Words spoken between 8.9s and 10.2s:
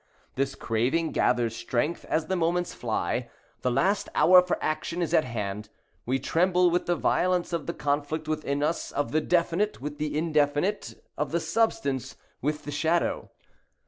the definite with the